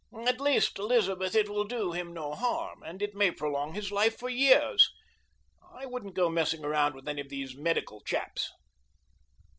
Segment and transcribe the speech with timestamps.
[0.25, 4.17] At least, Elizabeth, it will do him no harm, and it may prolong his life
[4.17, 4.89] for years.
[5.75, 8.49] I wouldn't go messing around with any of these medical chaps."